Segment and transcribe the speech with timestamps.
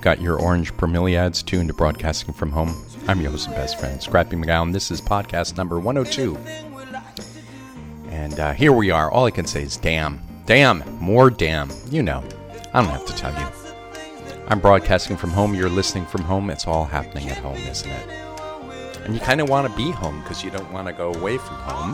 [0.00, 2.74] You've got your orange bromeliads tuned to broadcasting from home.
[3.06, 4.72] I'm your host and best friend, Scrappy McGowan.
[4.72, 6.38] This is podcast number 102.
[8.08, 9.10] And uh, here we are.
[9.10, 10.18] All I can say is damn.
[10.46, 10.82] Damn.
[11.00, 11.68] More damn.
[11.90, 12.24] You know.
[12.72, 13.46] I don't have to tell you.
[14.48, 15.54] I'm broadcasting from home.
[15.54, 16.48] You're listening from home.
[16.48, 18.08] It's all happening at home, isn't it?
[19.04, 21.36] And you kind of want to be home because you don't want to go away
[21.36, 21.92] from home.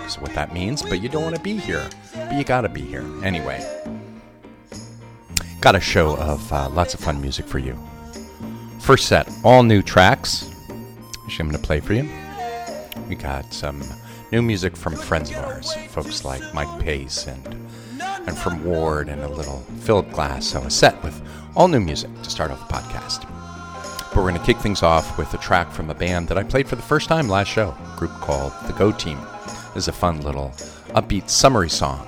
[0.00, 0.82] That's what that means.
[0.82, 1.88] But you don't want to be here.
[2.12, 3.04] But you got to be here.
[3.22, 3.75] Anyway.
[5.66, 7.76] Got a show of uh, lots of fun music for you.
[8.78, 10.48] First set, all new tracks,
[11.24, 12.08] which I'm going to play for you.
[13.08, 13.82] We got some
[14.30, 17.44] new music from friends of ours, folks like Mike Pace and
[18.00, 20.46] and from Ward and a little Philip Glass.
[20.46, 21.20] So a set with
[21.56, 23.28] all new music to start off the podcast.
[24.10, 26.44] But we're going to kick things off with a track from a band that I
[26.44, 29.18] played for the first time last show, a group called The Go Team.
[29.74, 30.50] This is a fun little
[30.90, 32.06] upbeat summery song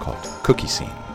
[0.00, 1.05] called Cookie Scene.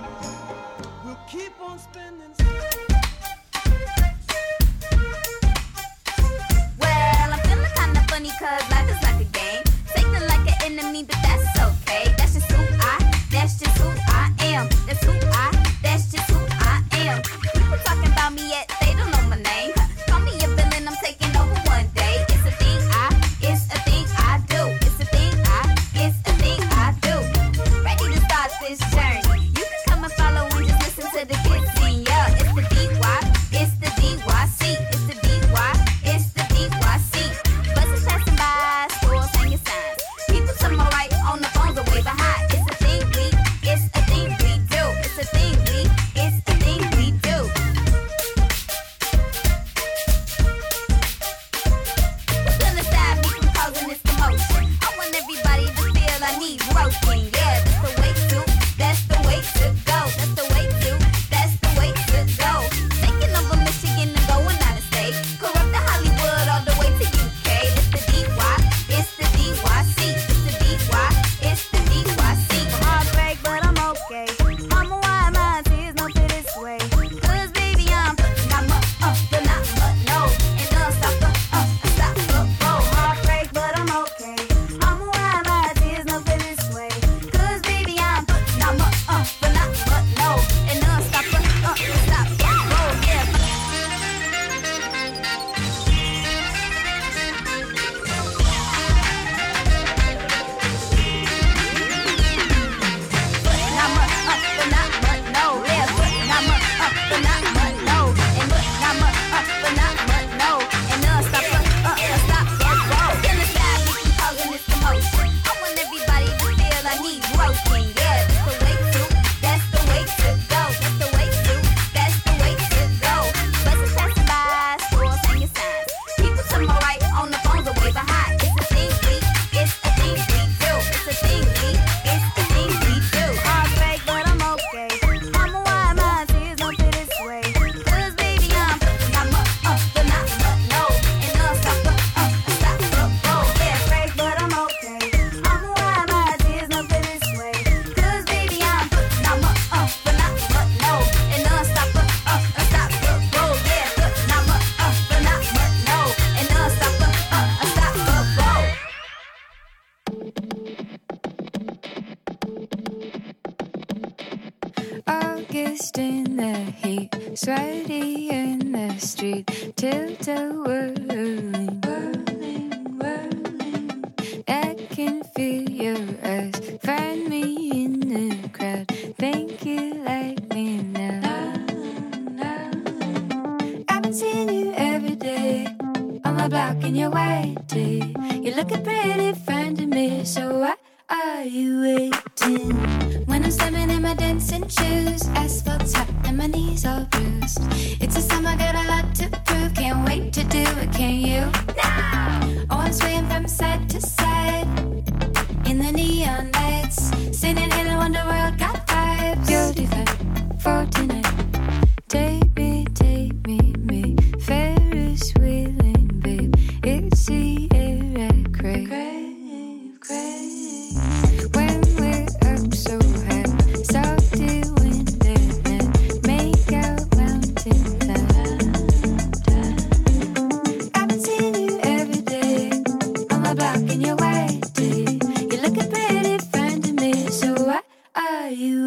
[238.52, 238.81] you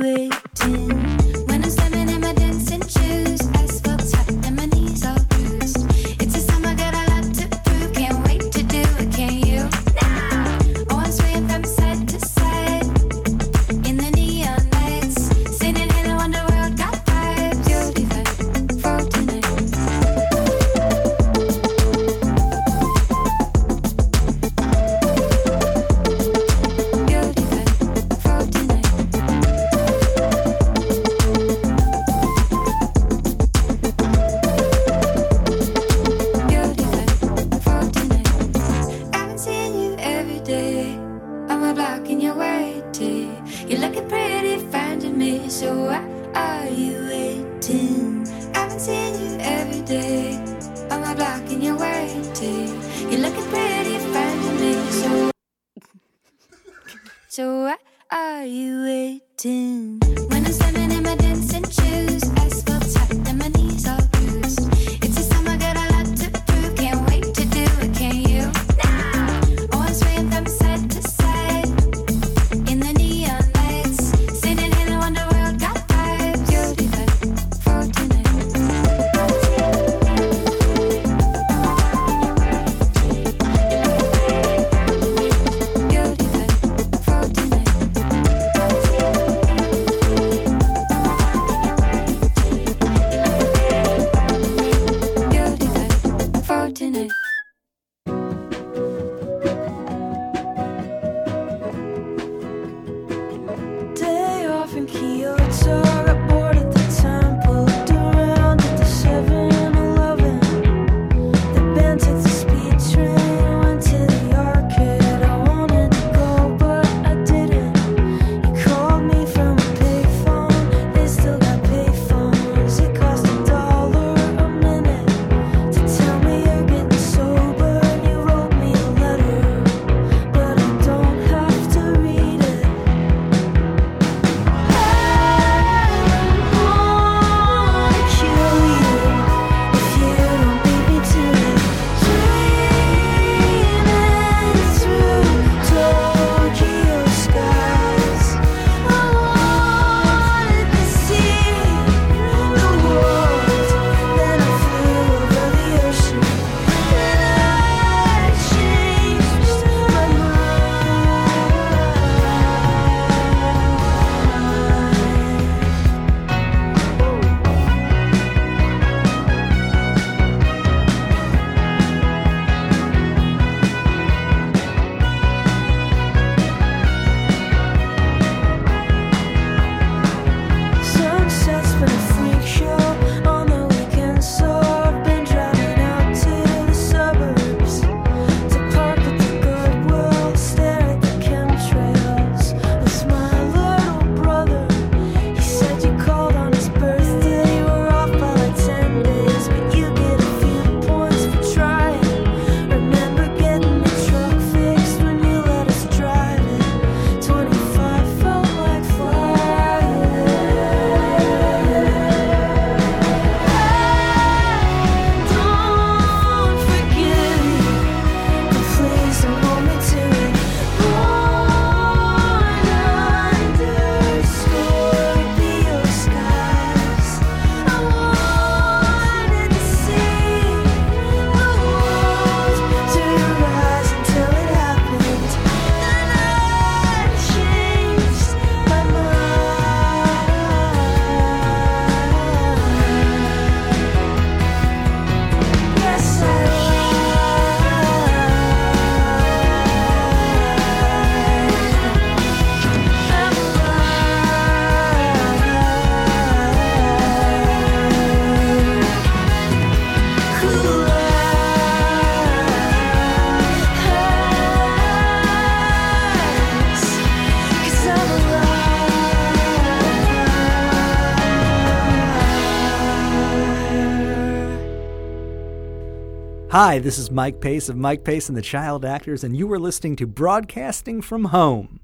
[276.64, 279.58] Hi, this is Mike Pace of Mike Pace and the Child Actors, and you are
[279.58, 281.78] listening to Broadcasting from Home.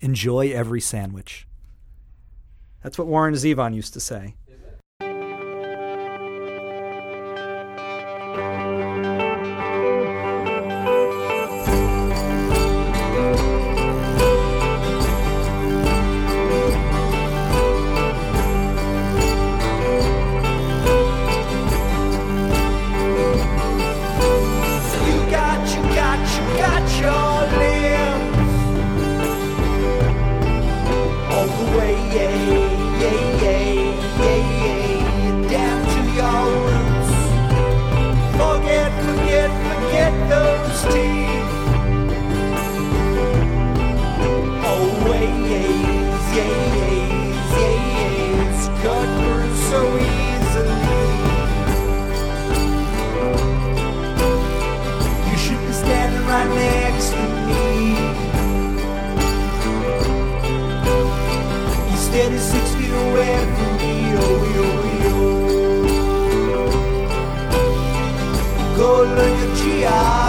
[0.00, 1.48] Enjoy every sandwich.
[2.84, 4.36] That's what Warren Zevon used to say.
[69.82, 69.90] Yeah.
[69.90, 70.21] are.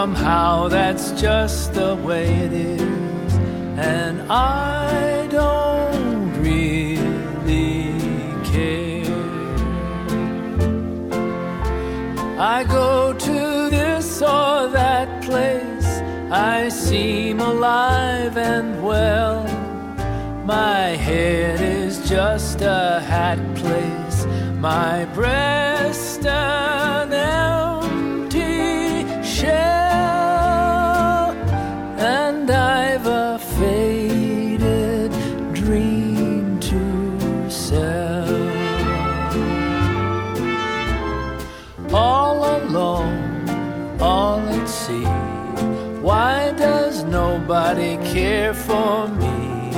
[0.00, 3.34] Somehow that's just the way it is,
[3.76, 7.92] and I don't really
[8.50, 9.04] care.
[12.38, 15.90] I go to this or that place,
[16.30, 19.44] I seem alive and well.
[20.46, 24.24] My head is just a hat place,
[24.56, 25.59] my breast
[46.02, 49.70] Why does nobody care for me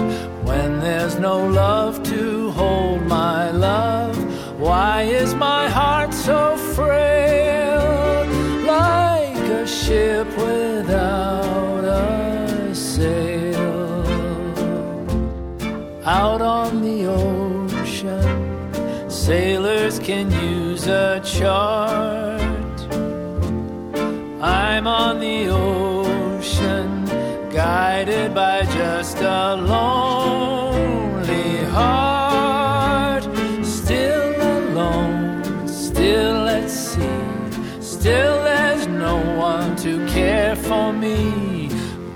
[0.44, 4.16] when there's no love to hold my love?
[4.60, 8.24] Why is my heart so frail,
[8.64, 14.04] like a ship without a sail?
[16.04, 18.70] Out on the ocean,
[19.10, 22.40] sailors can use a chart.
[24.40, 25.91] I'm on the ocean,
[28.04, 33.22] guided by just a lonely heart.
[33.64, 37.06] Still alone, still at sea,
[37.80, 41.68] still there's no one to care for me.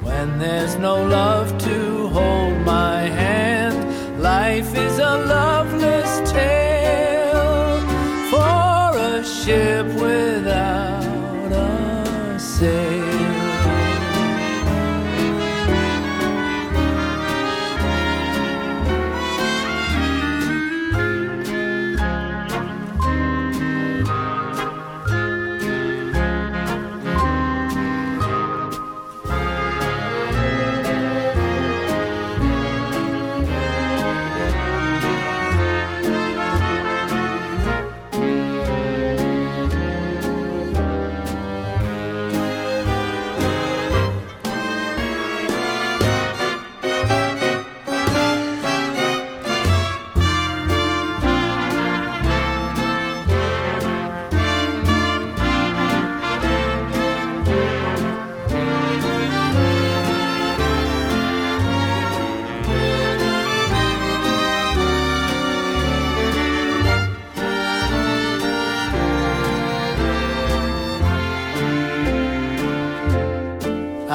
[0.03, 3.79] When there's no love to hold my hand,
[4.21, 7.81] life is a loveless tale
[8.33, 12.96] for a ship without a sail.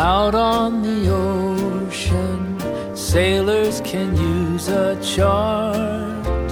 [0.02, 2.58] out on the ocean,
[2.96, 6.50] sailors can use a chart.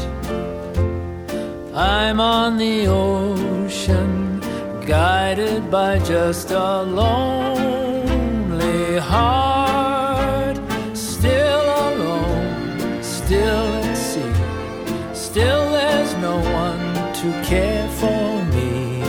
[1.74, 4.40] I'm on the ocean,
[4.86, 10.58] guided by just a lonely heart.
[10.94, 14.36] Still alone, still at sea,
[15.16, 16.36] still there's no
[16.66, 16.86] one
[17.22, 19.02] to care for me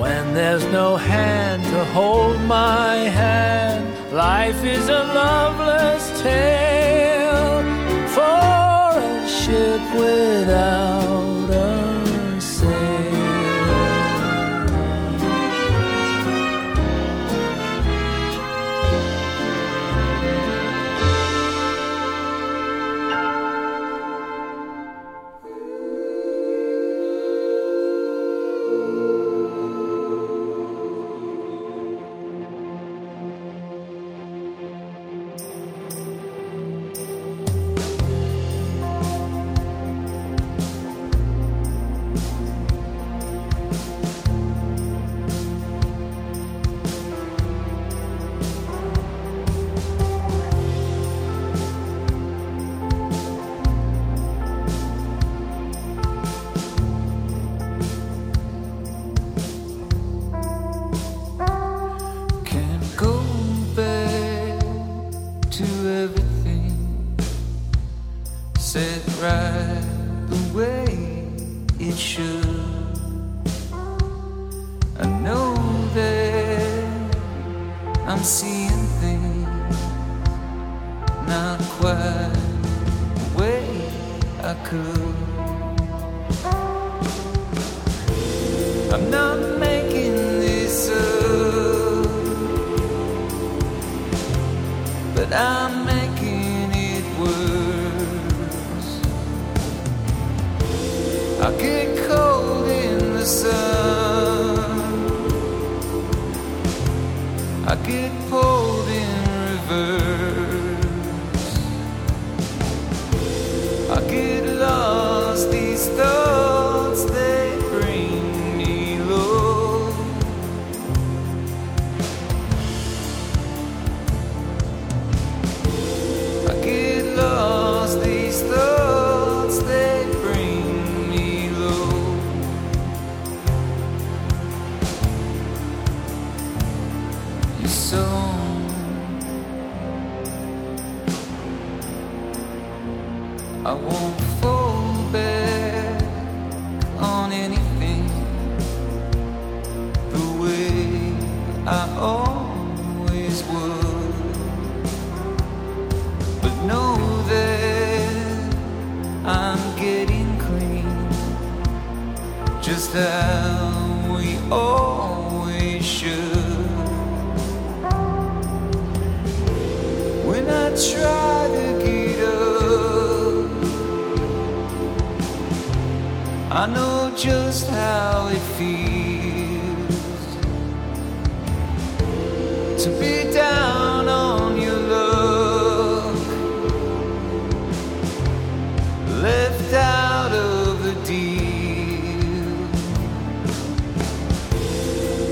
[0.00, 3.67] when there's no hand to hold my hand.
[4.12, 7.62] Life is a loveless tale
[8.08, 11.17] for a ship without.
[84.70, 84.76] I'm
[89.10, 92.04] not making this up,
[95.14, 95.77] but I'm.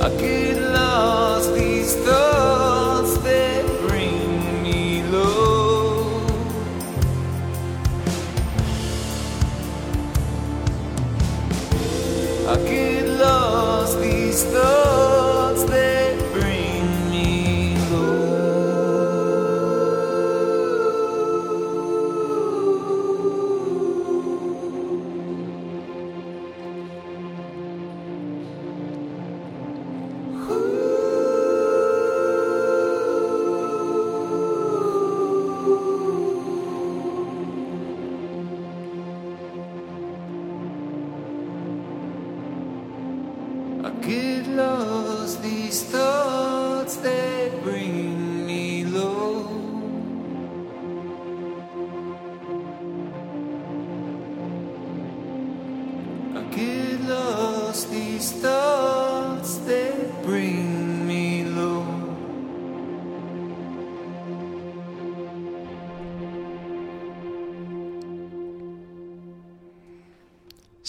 [0.06, 0.55] Aquí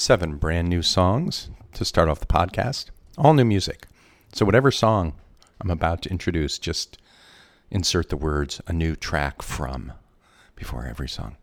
[0.08, 2.86] seven brand new songs to start off the podcast,
[3.18, 3.88] all new music.
[4.32, 5.16] So, whatever song
[5.60, 6.98] I'm about to introduce, just
[7.70, 9.92] insert the words a new track from
[10.56, 11.36] before every song.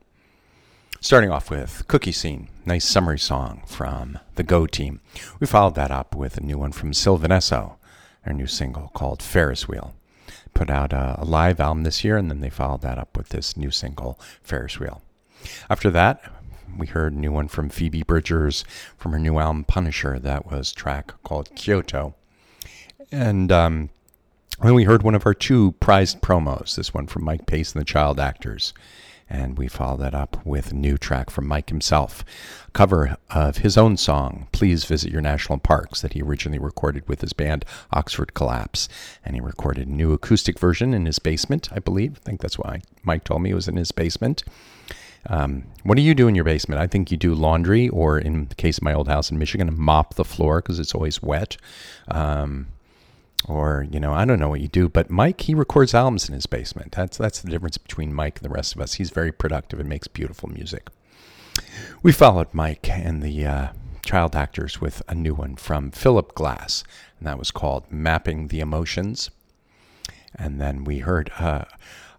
[0.99, 5.03] Starting off with Cookie Scene, nice summary song from the Go Team.
[5.41, 7.75] We followed that up with a new one from Sylvan Esso,
[8.25, 9.95] their new single called Ferris Wheel.
[10.55, 13.29] Put out a, a live album this year, and then they followed that up with
[13.29, 15.03] this new single, Ferris Wheel.
[15.69, 16.23] After that,
[16.79, 18.65] we heard a new one from Phoebe Bridgers
[18.97, 20.19] from her new album Punisher.
[20.19, 22.15] That was track called Kyoto.
[23.13, 23.91] And um,
[24.63, 27.81] then we heard one of our two prized promos, this one from Mike Pace and
[27.81, 28.73] the Child Actors.
[29.29, 32.25] And we followed that up with a new track from Mike himself,
[32.73, 37.23] cover of his own song, Please Visit Your National Parks, that he originally recorded with
[37.23, 38.89] his band Oxford Collapse.
[39.25, 42.19] And he recorded a new acoustic version in his basement, I believe.
[42.19, 44.45] I think that's why Mike told me it was in his basement.
[45.27, 46.81] Um, what do you do in your basement?
[46.81, 49.73] I think you do laundry, or in the case of my old house in Michigan,
[49.77, 51.57] mop the floor because it's always wet.
[52.09, 52.69] Um,
[53.47, 56.35] or you know, I don't know what you do, but Mike he records albums in
[56.35, 56.93] his basement.
[56.93, 58.95] That's that's the difference between Mike and the rest of us.
[58.95, 60.89] He's very productive and makes beautiful music.
[62.03, 63.69] We followed Mike and the uh,
[64.05, 66.85] child actors with a new one from Philip Glass,
[67.19, 69.31] and that was called "Mapping the Emotions."
[70.37, 71.65] And then we heard uh,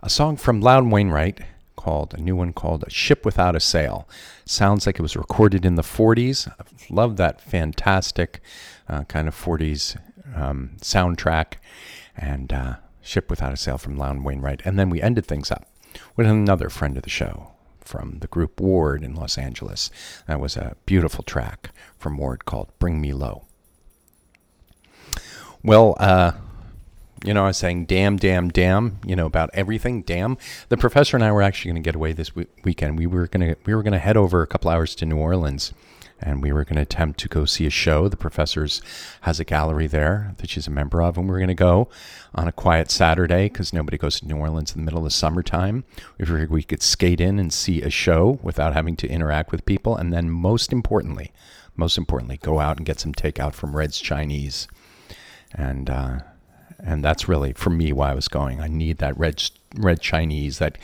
[0.02, 1.42] a song from Loudon Wainwright
[1.86, 4.10] called a new one called "A Ship Without a Sail."
[4.44, 6.48] Sounds like it was recorded in the '40s.
[6.48, 8.42] I love that fantastic
[8.90, 9.96] uh, kind of '40s
[10.36, 11.58] um, soundtrack
[12.18, 14.64] and uh, Ship Without a Sail from Loudon Wainwright.
[14.66, 15.68] And then we ended things up
[16.16, 19.92] with another friend of the show from the group Ward in Los Angeles.
[20.28, 21.70] That was a beautiful track
[22.00, 23.46] from Ward called Bring Me Low.
[25.62, 26.32] Well, uh,
[27.26, 30.04] you know, I was saying, damn, damn, damn, you know, about everything.
[30.04, 30.38] Damn.
[30.70, 32.98] The professor and I were actually going to get away this w- weekend.
[32.98, 35.18] We were going to we were going to head over a couple hours to New
[35.18, 35.74] Orleans
[36.20, 38.08] and we were going to attempt to go see a show.
[38.08, 38.82] The professor's
[39.22, 41.90] has a gallery there that she's a member of, and we were going to go
[42.34, 45.84] on a quiet Saturday because nobody goes to New Orleans in the middle of summertime.
[46.18, 49.66] We figured we could skate in and see a show without having to interact with
[49.66, 51.32] people, and then most importantly,
[51.76, 54.68] most importantly, go out and get some takeout from Red's Chinese,
[55.54, 55.90] and.
[55.90, 56.20] Uh,
[56.86, 58.62] and that's really for me why I was going.
[58.62, 59.44] I need that red
[59.76, 60.78] red Chinese, that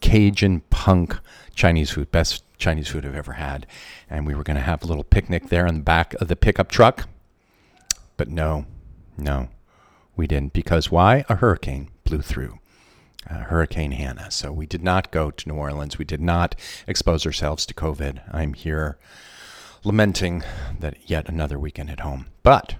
[0.00, 1.18] Cajun punk
[1.54, 3.66] Chinese food, best Chinese food I've ever had.
[4.08, 6.36] And we were going to have a little picnic there in the back of the
[6.36, 7.08] pickup truck.
[8.16, 8.66] But no,
[9.16, 9.48] no,
[10.16, 10.52] we didn't.
[10.52, 11.24] Because why?
[11.28, 12.58] A hurricane blew through.
[13.28, 14.30] Uh, Hurricane Hannah.
[14.30, 15.98] So we did not go to New Orleans.
[15.98, 16.54] We did not
[16.86, 18.22] expose ourselves to COVID.
[18.32, 18.96] I'm here
[19.84, 20.44] lamenting
[20.78, 22.26] that yet another weekend at home.
[22.42, 22.76] But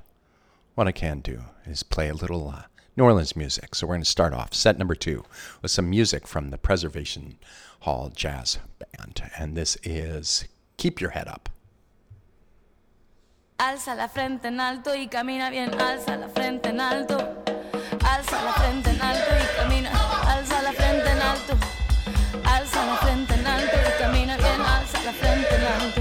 [0.79, 2.62] what I can do is play a little uh,
[2.97, 3.75] New Orleans music.
[3.75, 5.25] So we're going to start off set number two
[5.61, 7.37] with some music from the Preservation
[7.81, 9.23] Hall Jazz Band.
[9.37, 11.49] And this is Keep Your Head Up.
[13.59, 17.17] Alza la frente en alto y camina bien, alza la frente en alto.
[18.05, 21.59] Alza la frente en alto y camina, alza la frente en alto.
[22.45, 25.98] Alza la frente en alto y camina bien, alza la frente en alto.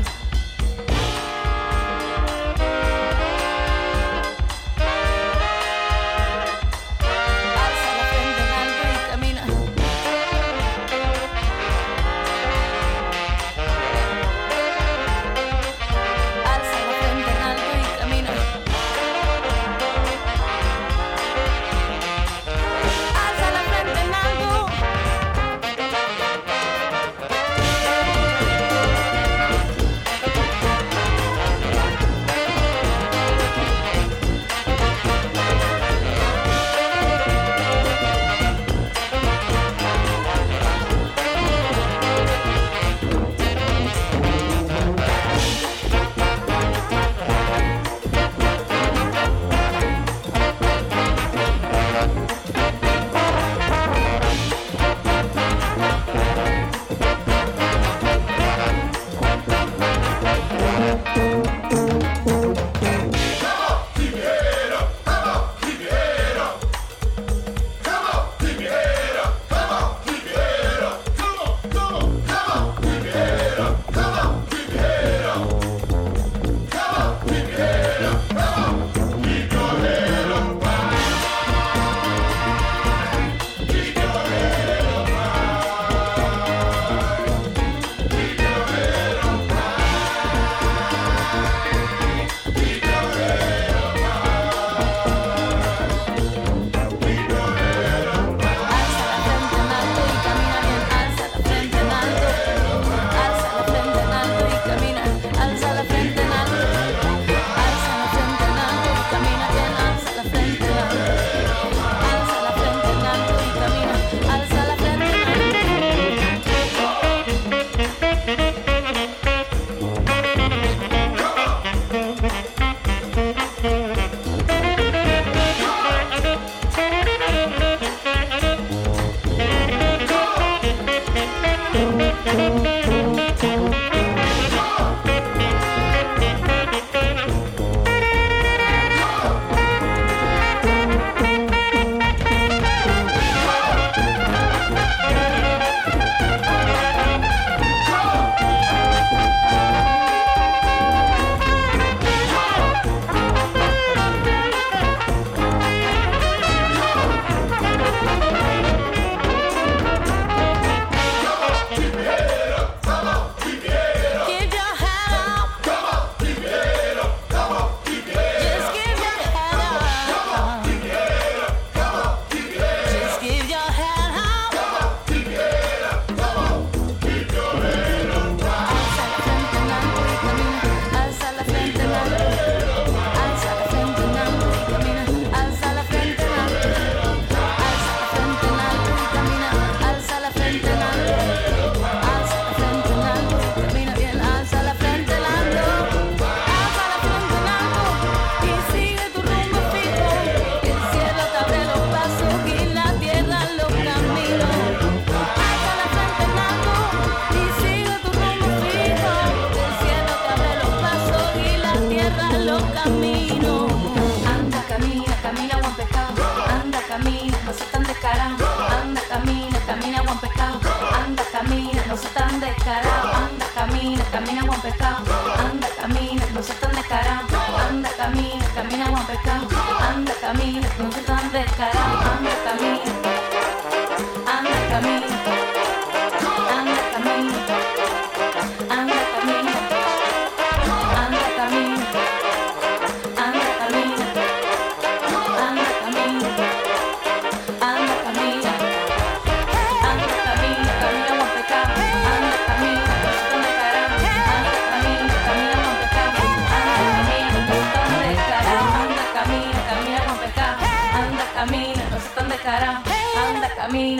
[224.47, 225.03] caminamos pescado,
[225.51, 227.37] anda, camina, no se tan descarado,
[227.69, 229.47] anda, camina, caminamos pescado,
[229.81, 232.36] anda, camina, no se tan descarado, anda,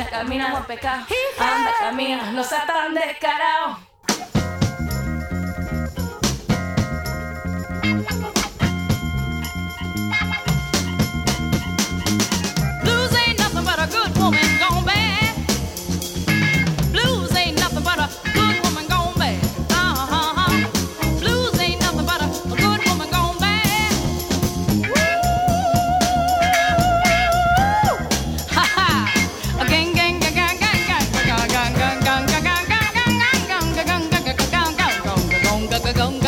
[0.10, 1.06] camino por pecado.
[1.40, 3.87] Anda, camina, no seas tan descarado.
[35.84, 36.27] 那个。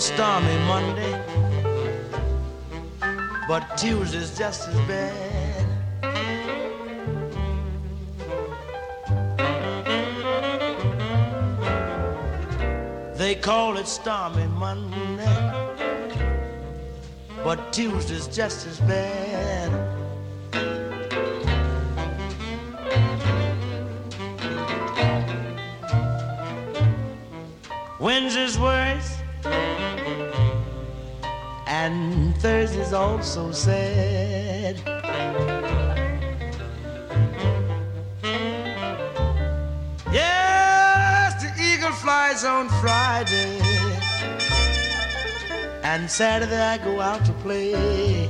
[0.00, 1.20] stormy Monday,
[3.48, 5.66] but Tuesday's just as bad.
[13.16, 15.26] They call it stormy Monday,
[17.42, 19.72] but Tuesday's just as bad.
[27.98, 28.77] Wednesday's worse.
[31.88, 34.76] and Thursdays also sad.
[40.12, 43.58] Yes, the eagle flies on Friday,
[45.82, 48.28] and Saturday I go out to play.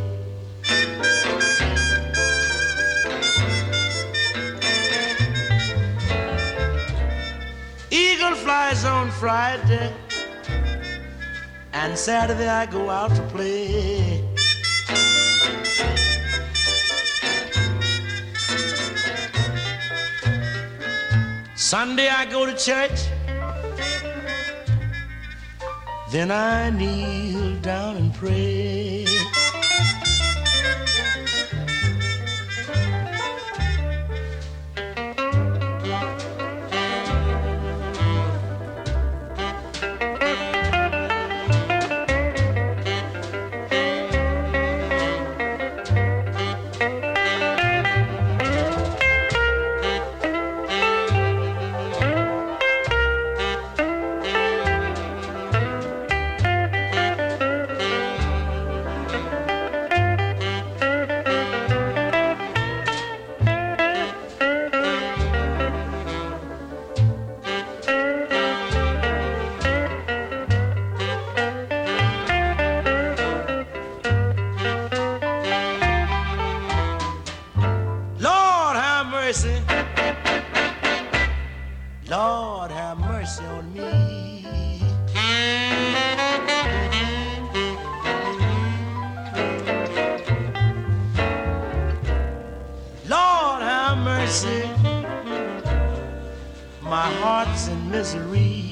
[7.91, 9.93] Eagle flies on Friday
[11.81, 14.25] and Saturday I go out to play.
[21.55, 22.99] Sunday I go to church,
[26.11, 29.08] then I kneel down and pray.
[98.15, 98.68] Misery.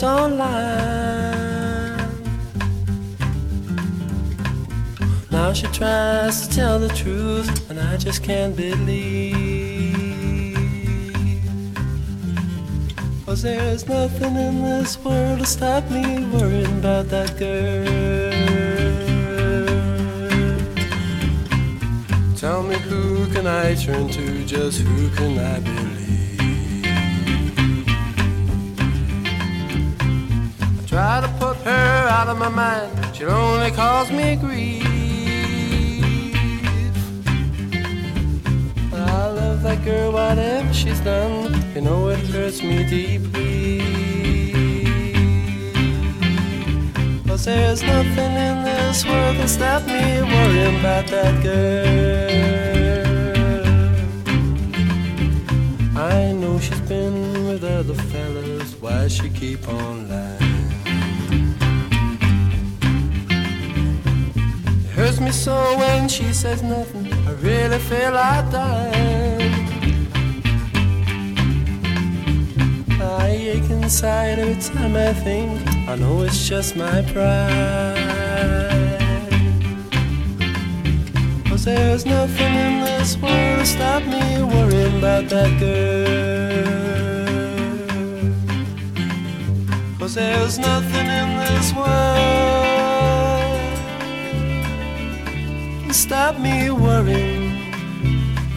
[0.00, 1.98] Just kept on lying.
[5.30, 9.96] Now she tries to tell the truth, and I just can't believe.
[13.26, 17.86] Cause there's nothing in this world to stop me worrying about that girl.
[22.36, 26.19] Tell me who can I turn to, just who can I believe?
[30.90, 34.84] Try to put her out of my mind, she'll only cause me grief.
[38.92, 43.78] I love that girl, whatever she's done, you know it hurts me deeply.
[47.24, 52.30] Cause there's nothing in this world can stop me worrying about that girl.
[55.96, 60.49] I know she's been with other fellas, why she keep on lying?
[65.20, 69.50] Me so when she says nothing, I really feel like dying.
[73.00, 75.50] I ache inside every time I think.
[75.88, 78.10] I know it's just my pride.
[81.48, 86.80] Cause there's nothing in this world to stop me worrying about that girl.
[89.98, 92.69] Cause there's nothing in this world
[96.10, 97.52] stop me worrying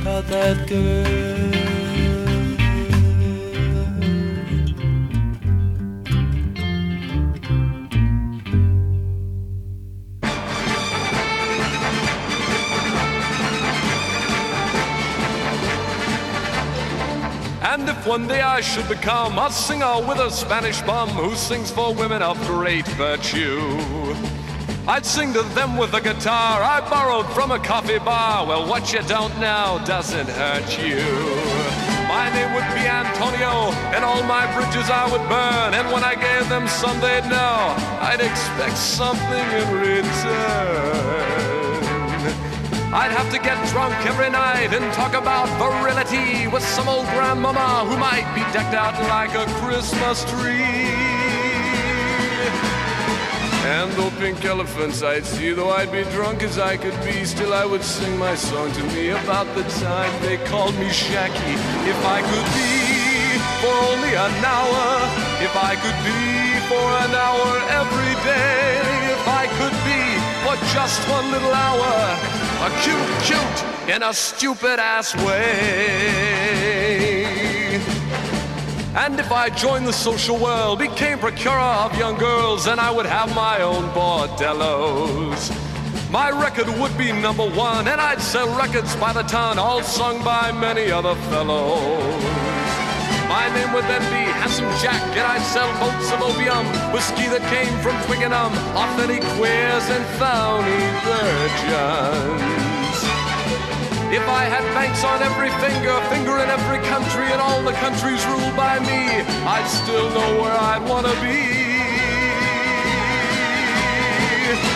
[0.02, 1.54] about that girl.
[17.62, 21.70] And if one day I should become a singer with a Spanish bum who sings
[21.70, 23.93] for women of great virtue,
[24.86, 28.46] I'd sing to them with a guitar I borrowed from a coffee bar.
[28.46, 31.00] Well, what you don't know doesn't hurt you.
[32.12, 35.74] My name would be Antonio, and all my bridges I would burn.
[35.74, 41.24] And when I gave them some, they'd know I'd expect something in return.
[42.94, 47.86] I'd have to get drunk every night and talk about virility with some old grandmama
[47.88, 50.73] who might be decked out like a Christmas tree.
[53.66, 57.54] And though pink elephants I'd see, though I'd be drunk as I could be, still
[57.54, 61.58] I would sing my song to me about the time they called me Jackie.
[61.88, 62.84] If I could be
[63.64, 64.86] for only an hour,
[65.40, 68.84] if I could be for an hour every day,
[69.16, 70.02] if I could be
[70.44, 71.94] for just one little hour,
[72.68, 76.93] a cute, cute in a stupid ass way.
[78.96, 83.08] And if I joined the social world, became procurer of young girls, then I would
[83.08, 85.50] have my own bordellos.
[86.12, 90.24] My record would be number one, and I'd sell records by the ton, all sung
[90.24, 92.24] by many other fellows.
[93.28, 96.64] My name would then be Handsome Jack, and I'd sell boats of opium,
[96.94, 102.63] whiskey that came from Twickenham, authentic queers and phony virgins.
[104.14, 108.24] If I had banks on every finger, finger in every country, and all the countries
[108.28, 111.42] ruled by me, I'd still know where I'd wanna be.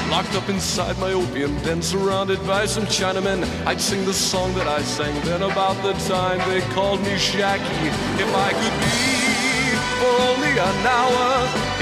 [0.09, 4.67] Locked up inside my opium den, surrounded by some Chinamen, I'd sing the song that
[4.67, 7.89] I sang then about the time they called me Jackie.
[8.17, 9.05] If I could be
[9.99, 11.25] for only an hour,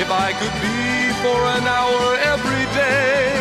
[0.03, 0.76] if I could be
[1.24, 3.35] for an hour every day,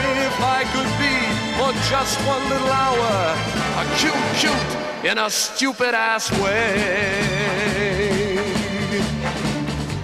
[1.65, 3.35] for just one little hour,
[3.81, 8.37] a cute, cute in a stupid ass way.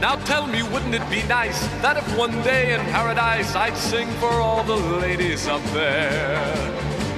[0.00, 4.08] Now tell me, wouldn't it be nice that if one day in paradise I'd sing
[4.20, 6.40] for all the ladies up there?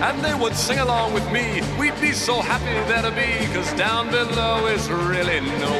[0.02, 1.62] And they would sing along with me.
[1.78, 5.71] We'd be so happy there to be, cause down below is really nowhere.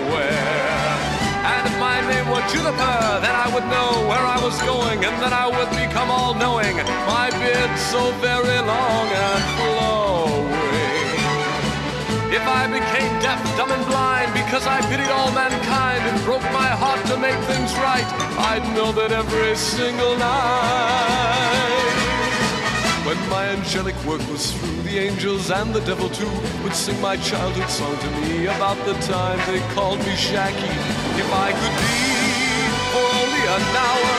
[2.51, 6.34] Juniper, then I would know where I was going, and then I would become all
[6.34, 6.76] knowing.
[7.07, 10.22] My beard so very long and flowing.
[12.32, 16.70] If I became deaf, dumb, and blind because I pitied all mankind and broke my
[16.82, 18.09] heart to make things right,
[18.51, 21.53] I'd know that every single night.
[23.05, 26.30] When my angelic work was through, the angels and the devil too
[26.62, 30.78] would sing my childhood song to me about the time they called me Jackie.
[31.20, 32.21] If I could be
[32.93, 34.14] for only an hour,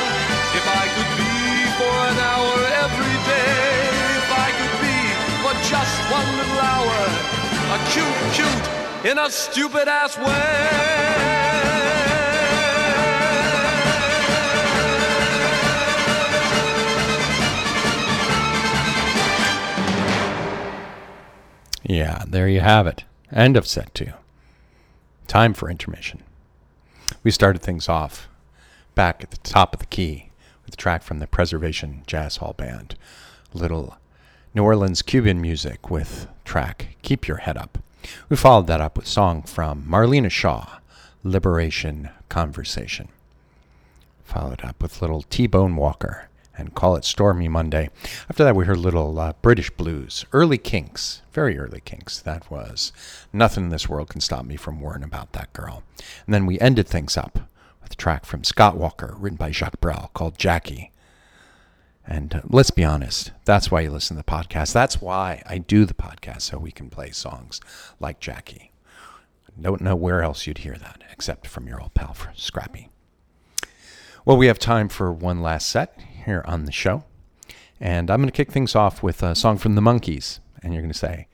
[0.57, 1.33] if I could be
[1.77, 3.85] for an hour every day,
[4.17, 4.97] if I could be
[5.45, 6.99] for just one little hour,
[7.69, 8.65] a cute, cute
[9.11, 11.33] in a stupid ass way.
[21.83, 23.03] Yeah, there you have it.
[23.31, 24.13] End of set two.
[25.27, 26.23] Time for intermission.
[27.23, 28.27] We started things off
[28.95, 30.29] back at the top of the key
[30.65, 32.95] with a track from the Preservation Jazz Hall Band.
[33.53, 33.97] Little
[34.53, 37.79] New Orleans Cuban music with track Keep Your Head Up.
[38.29, 40.79] We followed that up with song from Marlena Shaw,
[41.23, 43.07] Liberation Conversation.
[44.23, 47.89] Followed up with little T-Bone Walker and Call It Stormy Monday.
[48.29, 52.19] After that we heard little uh, British blues, early Kinks, very early Kinks.
[52.19, 52.91] That was
[53.31, 55.81] Nothing in This World Can Stop Me From Worrying About That Girl.
[56.27, 57.39] And then we ended things up
[57.97, 60.91] track from Scott Walker, written by Jacques Brel, called Jackie.
[62.05, 64.73] And uh, let's be honest, that's why you listen to the podcast.
[64.73, 67.61] That's why I do the podcast, so we can play songs
[67.99, 68.71] like Jackie.
[69.59, 72.89] Don't know where else you'd hear that except from your old pal Scrappy.
[74.25, 77.03] Well, we have time for one last set here on the show.
[77.79, 80.39] And I'm going to kick things off with a song from the Monkees.
[80.61, 81.27] And you're going to say,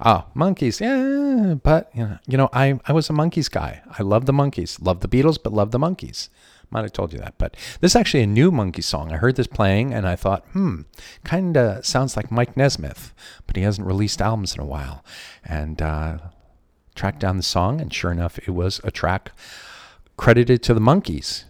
[0.00, 3.82] oh, Monkees, yeah, but, you know, I, I was a Monkees guy.
[3.98, 6.28] I love the Monkees, Love the Beatles, but love the Monkees.
[6.70, 7.34] Might have told you that.
[7.38, 9.12] But this is actually a new Monkey song.
[9.12, 10.82] I heard this playing and I thought, hmm,
[11.22, 13.14] kind of sounds like Mike Nesmith,
[13.46, 15.04] but he hasn't released albums in a while.
[15.44, 16.18] And uh,
[16.94, 19.32] tracked down the song, and sure enough, it was a track
[20.16, 21.44] credited to the Monkees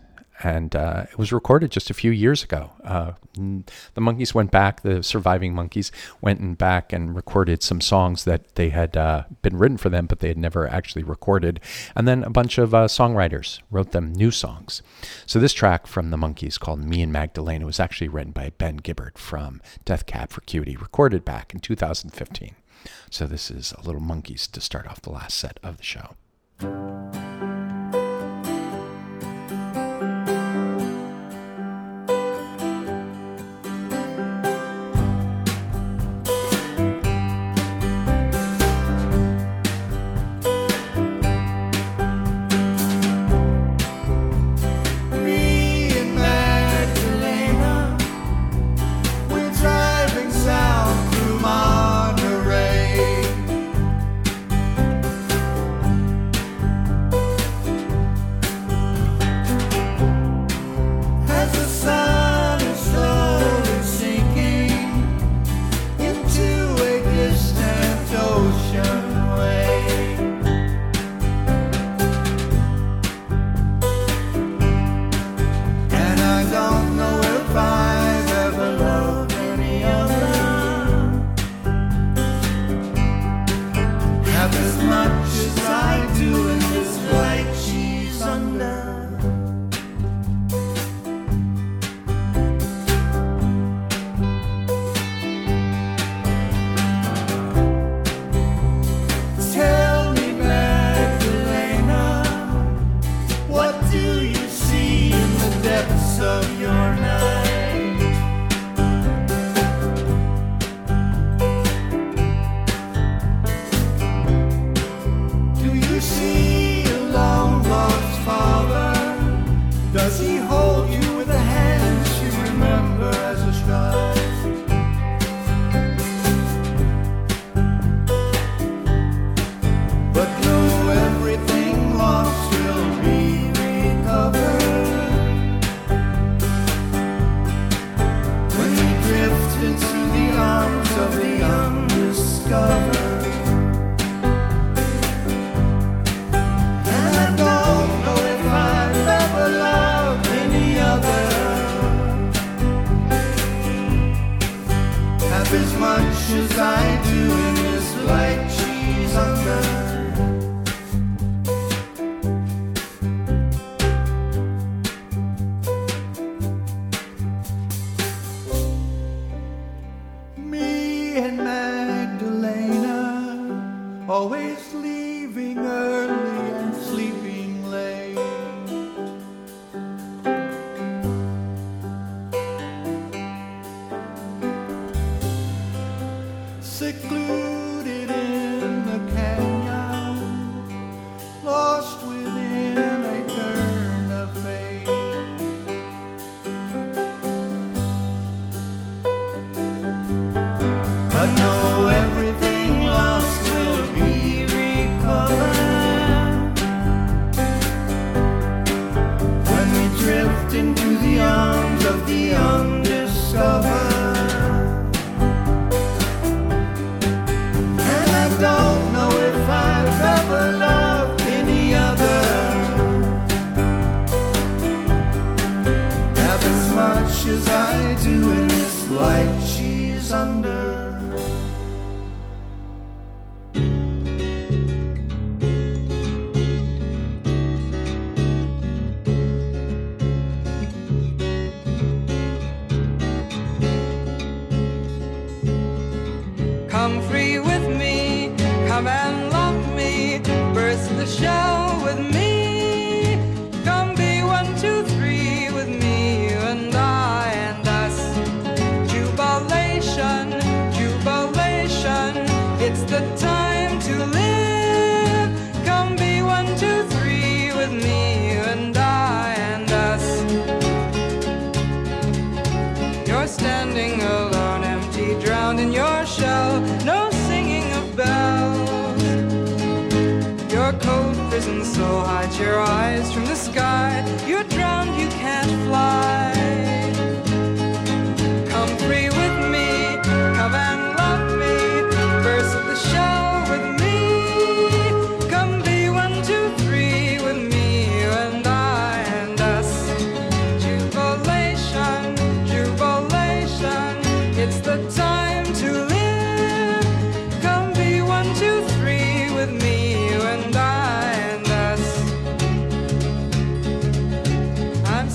[0.44, 2.70] and uh, it was recorded just a few years ago.
[2.84, 5.90] Uh, the Monkees went back, the surviving Monkees
[6.20, 10.04] went and back and recorded some songs that they had uh, been written for them,
[10.06, 11.60] but they had never actually recorded.
[11.96, 14.82] And then a bunch of uh, songwriters wrote them new songs.
[15.24, 18.76] So this track from the Monkees called "Me and Magdalena" was actually written by Ben
[18.76, 22.54] Gibbard from Death Cab for Cutie, recorded back in 2015.
[23.10, 26.16] So this is a little Monkees to start off the last set of the show.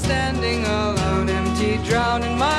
[0.09, 2.58] Standing alone, empty, drowning my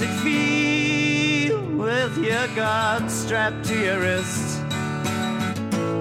[0.00, 4.62] classic feel with your guard strapped to your wrist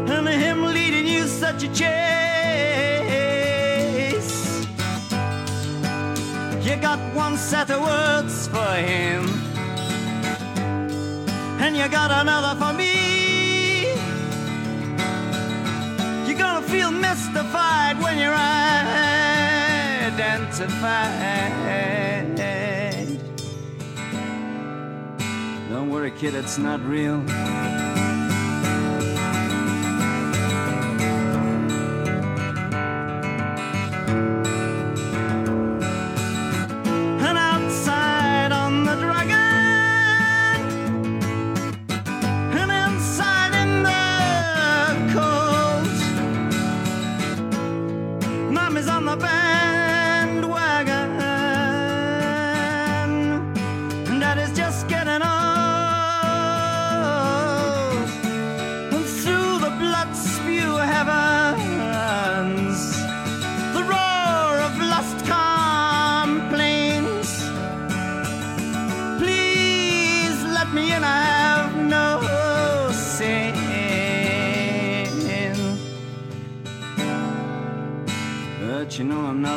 [0.07, 1.89] and him leading you such a chase.
[6.65, 9.25] You got one set of words for him,
[11.59, 13.87] and you got another for me.
[16.25, 18.33] You're gonna feel mystified when you're
[20.13, 22.38] identified.
[25.89, 27.25] We're a kid, it's not real.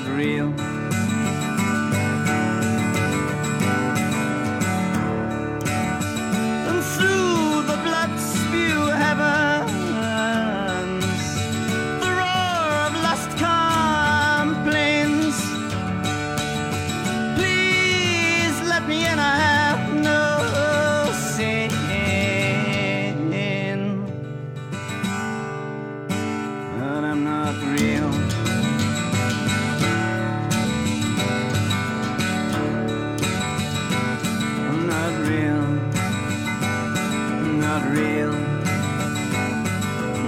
[0.08, 0.61] real.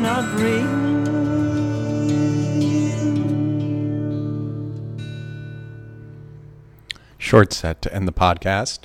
[0.04, 0.68] Not real.
[7.16, 8.80] Short set to end the podcast.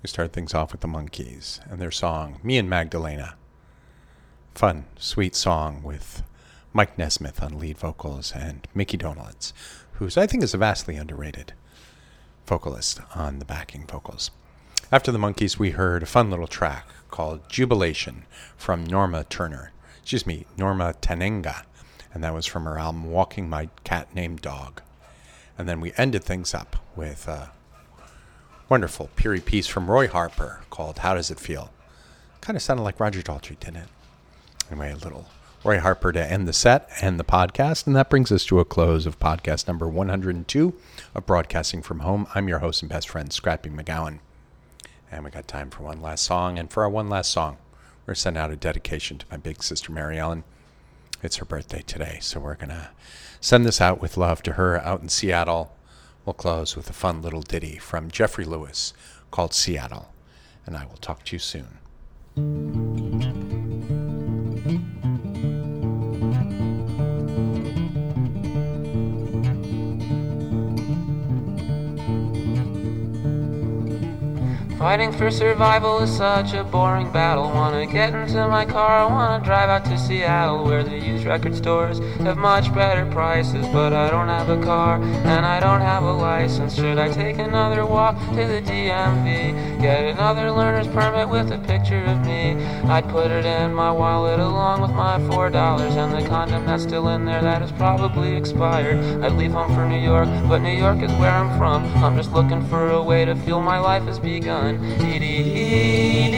[0.00, 3.34] We start things off with the Monkees and their song, Me and Magdalena.
[4.54, 6.22] Fun, sweet song with
[6.72, 9.52] Mike Nesmith on lead vocals and Micky Dolenz,
[9.94, 11.52] who's I think is a vastly underrated
[12.46, 14.30] vocalist on the backing vocals.
[14.92, 18.24] After the Monkees, we heard a fun little track called Jubilation
[18.56, 19.72] from Norma Turner.
[20.04, 21.62] Excuse me, Norma Tanega.
[22.12, 24.82] And that was from her album Walking My Cat Named Dog.
[25.56, 27.52] And then we ended things up with a
[28.68, 31.70] wonderful Peary piece from Roy Harper called How Does It Feel?
[32.42, 33.88] Kind of sounded like Roger Daltrey, didn't it?
[34.70, 35.24] Anyway, a little
[35.64, 37.86] Roy Harper to end the set and the podcast.
[37.86, 40.74] And that brings us to a close of podcast number 102
[41.14, 42.26] of Broadcasting from Home.
[42.34, 44.18] I'm your host and best friend, Scrappy McGowan.
[45.10, 46.58] And we got time for one last song.
[46.58, 47.56] And for our one last song,
[48.06, 50.44] we're sending out a dedication to my big sister, Mary Ellen.
[51.22, 52.18] It's her birthday today.
[52.20, 52.90] So we're to
[53.40, 55.74] send this out with love to her out in Seattle.
[56.24, 58.92] We'll close with a fun little ditty from Jeffrey Lewis
[59.30, 60.12] called Seattle.
[60.66, 61.78] And I will talk to you soon.
[74.84, 77.44] Fighting for survival is such a boring battle.
[77.44, 81.56] Wanna get into my car, I wanna drive out to Seattle, where the used record
[81.56, 83.66] stores have much better prices.
[83.68, 86.74] But I don't have a car, and I don't have a license.
[86.74, 89.80] Should I take another walk to the DMV?
[89.80, 92.62] Get another learner's permit with a picture of me?
[92.84, 96.82] I'd put it in my wallet along with my four dollars and the condom that's
[96.82, 98.98] still in there that is probably expired.
[99.24, 101.86] I'd leave home for New York, but New York is where I'm from.
[102.04, 104.73] I'm just looking for a way to feel my life has begun.
[104.80, 106.34] Living in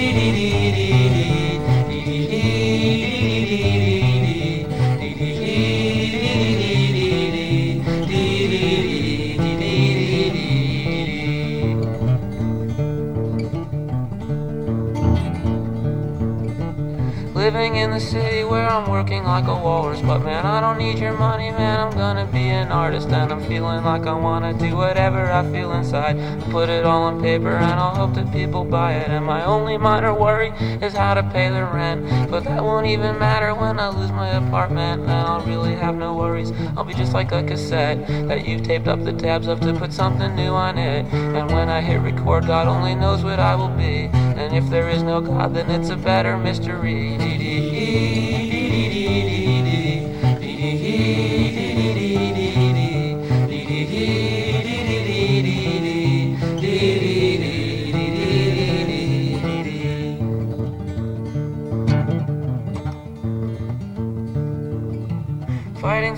[17.96, 20.02] the city where I'm working like a walrus.
[20.02, 21.80] But man, I don't need your money, man.
[21.80, 23.08] I'm gonna be an artist.
[23.08, 26.18] And I'm feeling like I wanna do whatever I feel inside.
[26.18, 29.08] I Put it all on paper and I'll hope that people buy it.
[29.08, 30.50] And my only minor worry
[30.86, 32.30] is how to pay the rent.
[32.30, 35.00] But that won't even matter when I lose my apartment.
[35.02, 36.52] And I'll really have no worries.
[36.76, 39.94] I'll be just like a cassette that you've taped up the tabs of to put
[39.94, 41.06] something new on it.
[41.14, 44.10] And when I hit record, God only knows what I will be.
[44.36, 47.45] And if there is no God, then it's a better mystery.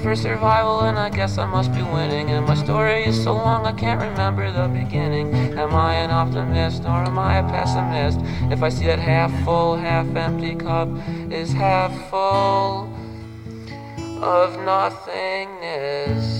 [0.03, 2.31] For survival, and I guess I must be winning.
[2.31, 5.35] And my story is so long, I can't remember the beginning.
[5.59, 8.21] Am I an optimist or am I a pessimist?
[8.53, 10.89] If I see that half full, half empty cup
[11.31, 12.89] is half full
[14.23, 16.38] of nothingness.